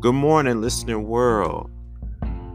[0.00, 1.70] Good morning, listening world.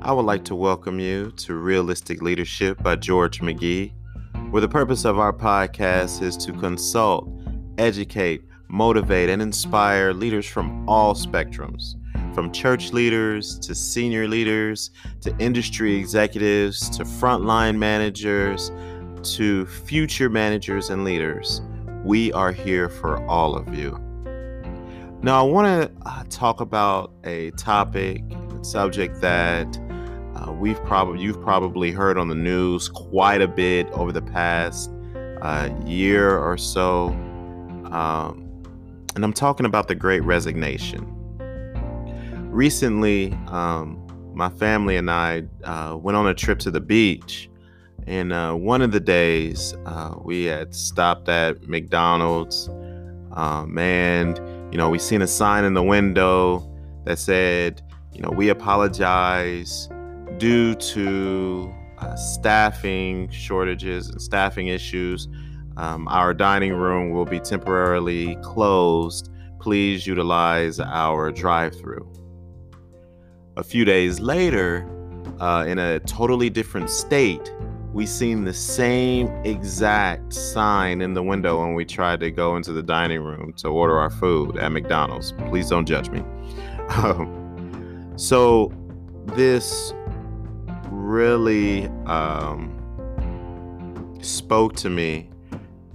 [0.01, 3.93] I would like to welcome you to Realistic Leadership by George McGee,
[4.49, 7.29] where the purpose of our podcast is to consult,
[7.77, 11.93] educate, motivate, and inspire leaders from all spectrums,
[12.33, 14.89] from church leaders to senior leaders
[15.21, 18.71] to industry executives to frontline managers
[19.21, 21.61] to future managers and leaders.
[22.03, 24.04] We are here for all of you.
[25.25, 28.23] Now, I want to uh, talk about a topic,
[28.61, 29.65] subject that
[30.35, 34.91] uh, we've probably you've probably heard on the news quite a bit over the past
[35.41, 37.07] uh, year or so,
[37.89, 38.63] um,
[39.15, 41.07] and I'm talking about the Great Resignation.
[42.51, 43.99] Recently, um,
[44.35, 47.49] my family and I uh, went on a trip to the beach,
[48.05, 52.69] and uh, one of the days uh, we had stopped at McDonald's,
[53.31, 54.39] um, and
[54.71, 56.69] you know, we seen a sign in the window
[57.05, 59.89] that said, you know, we apologize
[60.37, 65.27] due to uh, staffing shortages and staffing issues.
[65.77, 69.29] Um, our dining room will be temporarily closed.
[69.59, 72.11] Please utilize our drive through.
[73.57, 74.89] A few days later,
[75.39, 77.53] uh, in a totally different state,
[77.95, 82.73] we seen the same exact sign in the window when we tried to go into
[82.73, 85.31] the dining room to order our food at McDonald's.
[85.47, 86.19] Please don't judge me.
[86.89, 88.69] Um, so
[89.27, 89.93] this
[90.89, 92.77] really um,
[94.21, 95.29] spoke to me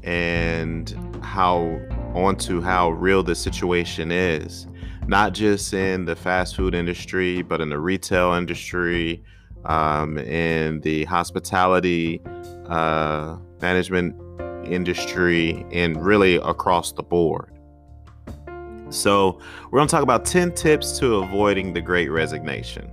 [0.03, 1.79] and how
[2.15, 4.67] onto how real the situation is
[5.07, 9.23] not just in the fast food industry but in the retail industry
[9.65, 12.21] um, in the hospitality
[12.67, 14.15] uh, management
[14.65, 17.53] industry and really across the board.
[18.91, 19.39] So,
[19.71, 22.91] we're going to talk about 10 tips to avoiding the great resignation.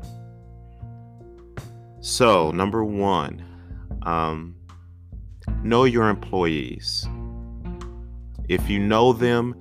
[2.02, 3.44] So, number one,
[4.04, 4.56] um,
[5.64, 7.08] know your employees.
[8.48, 9.56] If you know them,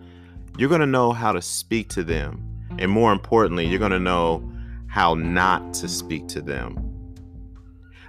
[0.58, 2.42] you're going to know how to speak to them.
[2.78, 4.48] And more importantly, you're going to know
[4.86, 6.85] how not to speak to them.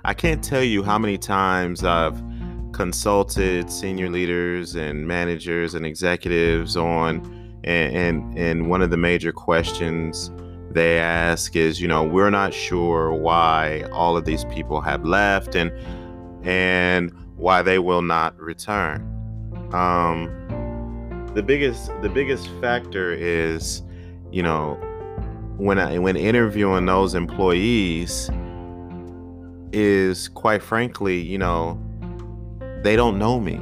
[0.07, 2.23] I can't tell you how many times I've
[2.72, 7.18] consulted senior leaders and managers and executives on
[7.66, 10.31] and, and and one of the major questions
[10.72, 15.56] they ask is, you know, we're not sure why all of these people have left
[15.56, 15.73] and
[16.41, 19.01] and why they will not return.
[19.74, 20.29] Um,
[21.35, 23.84] the biggest the biggest factor is,
[24.31, 24.75] you know,
[25.57, 28.31] when I when interviewing those employees,
[29.72, 31.80] is quite frankly, you know,
[32.84, 33.56] they don't know me.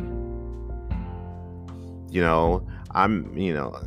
[2.12, 3.78] You know, I'm, you know,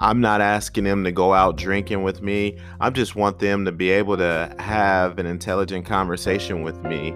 [0.00, 2.58] I'm not asking them to go out drinking with me.
[2.80, 7.14] I just want them to be able to have an intelligent conversation with me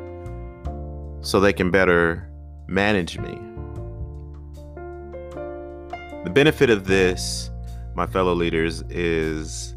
[1.21, 2.29] so they can better
[2.67, 3.39] manage me.
[6.25, 7.51] The benefit of this,
[7.95, 9.75] my fellow leaders, is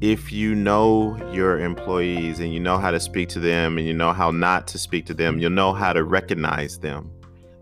[0.00, 3.94] if you know your employees and you know how to speak to them and you
[3.94, 7.10] know how not to speak to them, you'll know how to recognize them.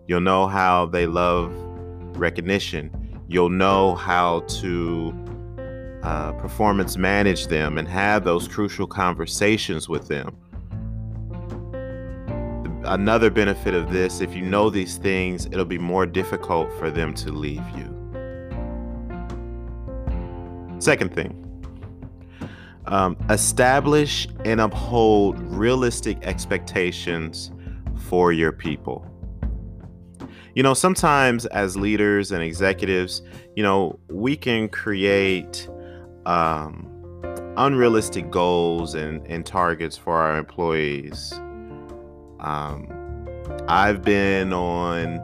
[0.07, 1.53] You'll know how they love
[2.17, 3.23] recognition.
[3.27, 5.13] You'll know how to
[6.03, 10.35] uh, performance manage them and have those crucial conversations with them.
[12.83, 17.13] Another benefit of this, if you know these things, it'll be more difficult for them
[17.15, 17.91] to leave you.
[20.79, 21.44] Second thing,
[22.87, 27.51] um, establish and uphold realistic expectations
[28.07, 29.05] for your people.
[30.53, 33.21] You know, sometimes as leaders and executives,
[33.55, 35.67] you know, we can create
[36.25, 36.89] um,
[37.57, 41.33] unrealistic goals and, and targets for our employees.
[42.39, 43.27] Um,
[43.67, 45.21] I've been on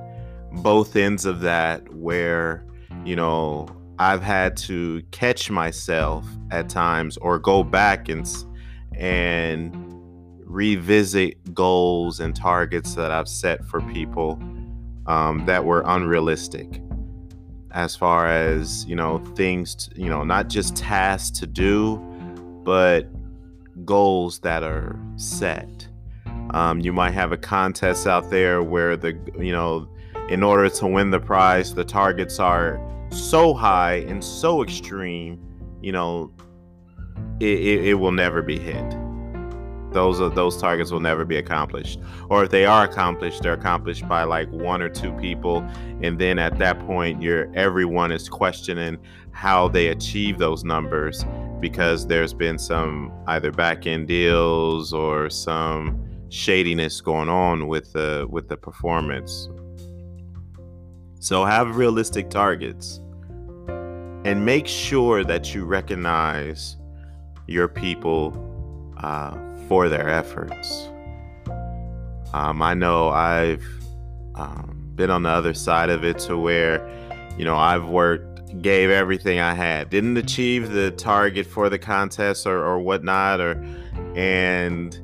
[0.51, 2.65] both ends of that where,
[3.05, 3.67] you know,
[4.01, 8.27] I've had to catch myself at times or go back and
[8.97, 9.75] and
[10.43, 14.41] revisit goals and targets that I've set for people
[15.05, 16.81] um, that were unrealistic.
[17.73, 21.97] As far as you know things to, you know not just tasks to do
[22.63, 23.07] but
[23.85, 25.87] goals that are set.
[26.55, 29.87] Um, you might have a contest out there where the you know
[30.27, 32.79] in order to win the prize the targets are
[33.11, 35.39] so high and so extreme,
[35.81, 36.31] you know,
[37.39, 38.85] it, it, it will never be hit.
[39.91, 41.99] those are those targets will never be accomplished.
[42.29, 45.57] Or if they are accomplished they're accomplished by like one or two people.
[46.01, 48.97] And then at that point you're everyone is questioning
[49.31, 51.25] how they achieve those numbers
[51.59, 58.25] because there's been some either back end deals or some shadiness going on with the
[58.29, 59.49] with the performance
[61.21, 62.99] so have realistic targets
[64.25, 66.77] and make sure that you recognize
[67.45, 68.33] your people
[68.97, 69.37] uh,
[69.67, 70.89] for their efforts.
[72.33, 73.63] Um, I know I've
[74.33, 76.81] um, been on the other side of it to where,
[77.37, 82.47] you know, I've worked, gave everything I had, didn't achieve the target for the contest
[82.47, 83.63] or, or whatnot, or
[84.15, 84.99] and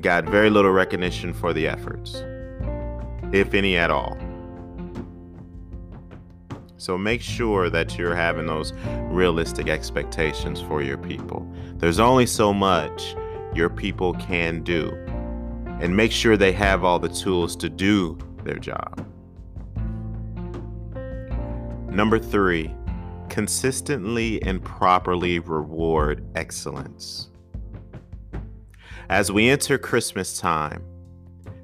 [0.00, 2.24] got very little recognition for the efforts,
[3.32, 4.18] if any at all.
[6.82, 11.48] So make sure that you're having those realistic expectations for your people.
[11.76, 13.14] There's only so much
[13.54, 14.90] your people can do.
[15.80, 19.06] And make sure they have all the tools to do their job.
[21.88, 22.74] Number three,
[23.28, 27.30] consistently and properly reward excellence.
[29.08, 30.82] As we enter Christmas time,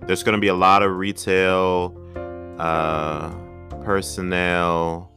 [0.02, 1.92] there's going to be a lot of retail
[2.60, 3.34] uh,
[3.82, 5.10] personnel,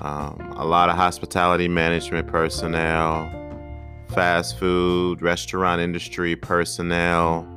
[0.00, 3.30] um, a lot of hospitality management personnel,
[4.08, 7.48] fast food, restaurant industry personnel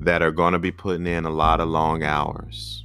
[0.00, 2.84] that are going to be putting in a lot of long hours.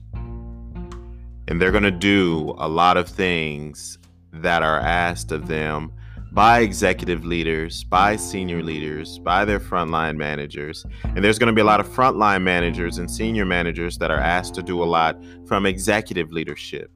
[1.47, 3.97] And they're going to do a lot of things
[4.31, 5.91] that are asked of them
[6.31, 10.85] by executive leaders, by senior leaders, by their frontline managers.
[11.03, 14.19] And there's going to be a lot of frontline managers and senior managers that are
[14.19, 15.17] asked to do a lot
[15.47, 16.91] from executive leadership.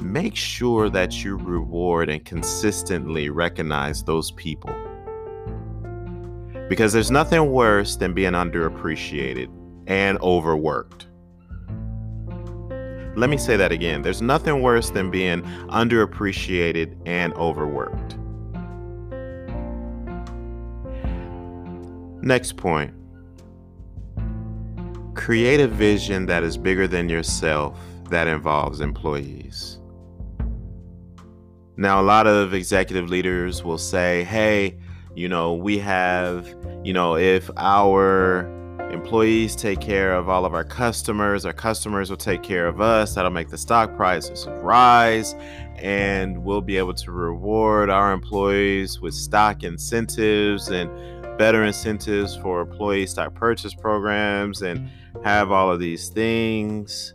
[0.00, 4.74] Make sure that you reward and consistently recognize those people.
[6.68, 9.50] Because there's nothing worse than being underappreciated
[9.86, 11.08] and overworked.
[13.16, 14.02] Let me say that again.
[14.02, 18.16] There's nothing worse than being underappreciated and overworked.
[22.22, 22.94] Next point
[25.14, 27.80] create a vision that is bigger than yourself
[28.10, 29.78] that involves employees.
[31.76, 34.78] Now, a lot of executive leaders will say, hey,
[35.14, 38.50] you know, we have, you know, if our
[38.94, 41.44] employees take care of all of our customers.
[41.44, 43.14] Our customers will take care of us.
[43.14, 45.34] That'll make the stock prices rise,
[45.76, 50.88] and we'll be able to reward our employees with stock incentives and
[51.36, 54.88] better incentives for employee stock purchase programs and
[55.22, 57.12] have all of these things.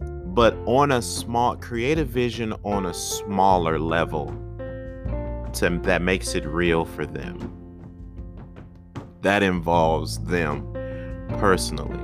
[0.00, 4.26] But on a small, create a vision on a smaller level
[5.54, 7.58] to, that makes it real for them
[9.22, 10.72] that involves them
[11.38, 11.98] personally.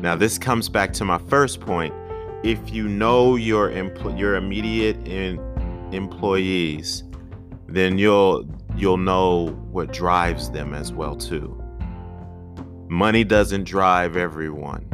[0.00, 1.94] Now, this comes back to my first point.
[2.42, 5.40] If you know your empl- your immediate in-
[5.92, 7.04] employees,
[7.66, 8.44] then you'll
[8.76, 11.60] you'll know what drives them as well too.
[12.88, 14.84] Money doesn't drive everyone.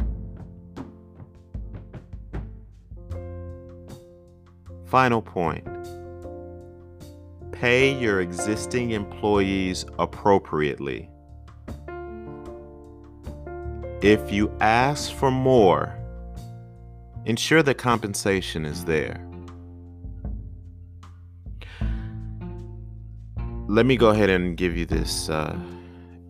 [4.85, 5.67] Final point.
[7.51, 11.09] Pay your existing employees appropriately.
[14.03, 15.97] If you ask for more,
[17.23, 19.25] ensure the compensation is there.
[23.69, 25.57] Let me go ahead and give you this uh,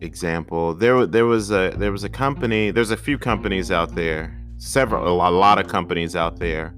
[0.00, 0.74] example.
[0.74, 2.70] There, there was a there was a company.
[2.70, 6.72] There's a few companies out there, several, a lot of companies out there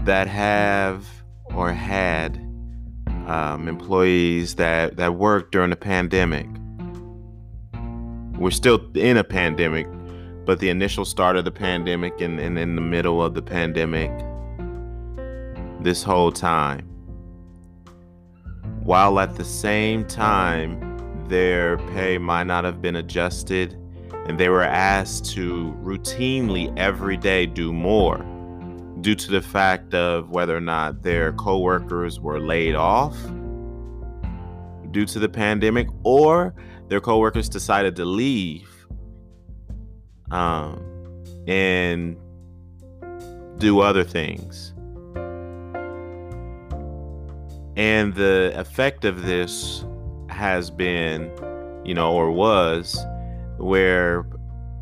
[0.00, 1.06] that have
[1.54, 2.38] or had
[3.28, 6.48] um, employees that that worked during the pandemic
[8.40, 9.86] we're still in a pandemic,
[10.46, 14.10] but the initial start of the pandemic and, and in the middle of the pandemic,
[15.82, 16.80] this whole time,
[18.82, 20.80] while at the same time,
[21.28, 23.74] their pay might not have been adjusted,
[24.26, 28.24] and they were asked to routinely every day do more
[29.02, 33.16] due to the fact of whether or not their coworkers were laid off
[34.92, 36.54] due to the pandemic or
[36.90, 38.68] their coworkers decided to leave
[40.32, 42.16] um, and
[43.58, 44.74] do other things.
[47.76, 49.84] And the effect of this
[50.28, 51.30] has been,
[51.84, 52.98] you know, or was
[53.58, 54.26] where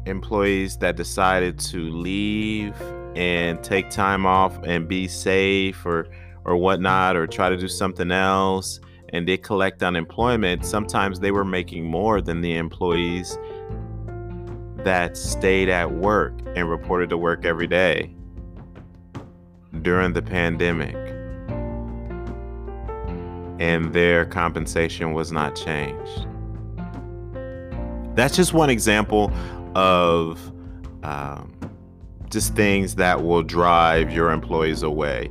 [0.07, 2.75] employees that decided to leave
[3.17, 6.09] and take time off and be safe or
[6.45, 8.81] or whatnot or try to do something else
[9.13, 13.39] and did collect unemployment, sometimes they were making more than the employees
[14.79, 18.15] that stayed at work and reported to work every day
[19.83, 20.95] during the pandemic.
[23.61, 26.27] And their compensation was not changed.
[28.15, 29.33] That's just one example
[29.75, 30.53] of
[31.03, 31.55] um,
[32.31, 35.31] just things that will drive your employees away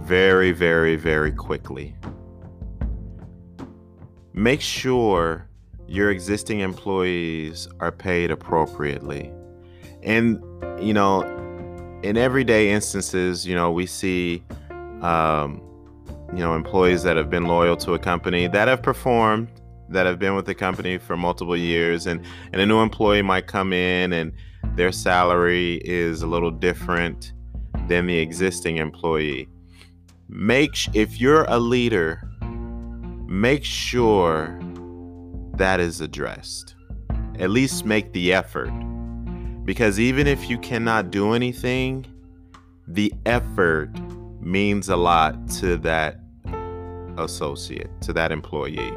[0.00, 1.94] very, very, very quickly.
[4.36, 5.48] Make sure
[5.88, 9.32] your existing employees are paid appropriately.
[10.02, 10.42] And,
[10.78, 11.22] you know,
[12.02, 14.44] in everyday instances, you know, we see,
[15.00, 15.62] um,
[16.34, 19.48] you know, employees that have been loyal to a company that have performed,
[19.88, 23.46] that have been with the company for multiple years, and and a new employee might
[23.46, 24.32] come in and
[24.74, 27.32] their salary is a little different
[27.88, 29.48] than the existing employee.
[30.28, 32.20] Make if you're a leader,
[33.40, 34.58] make sure
[35.56, 36.74] that is addressed.
[37.38, 38.70] At least make the effort.
[39.64, 42.06] Because even if you cannot do anything,
[42.88, 43.90] the effort
[44.40, 46.20] means a lot to that
[47.18, 48.94] associate, to that employee.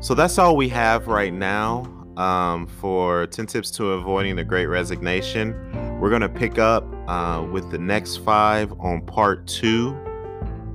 [0.00, 4.66] So that's all we have right now um, for 10 tips to avoiding the great
[4.66, 5.98] resignation.
[5.98, 9.98] We're going to pick up uh, with the next five on part two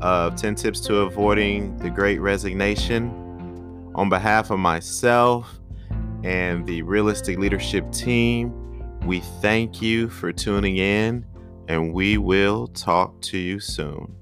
[0.01, 3.11] of 10 tips to avoiding the great resignation.
[3.95, 5.59] On behalf of myself
[6.23, 8.53] and the Realistic Leadership team,
[9.05, 11.25] we thank you for tuning in
[11.67, 14.18] and we will talk to you soon.